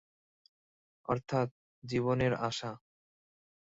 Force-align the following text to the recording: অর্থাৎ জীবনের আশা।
অর্থাৎ 1.07 1.47
জীবনের 1.83 2.33
আশা। 2.41 2.71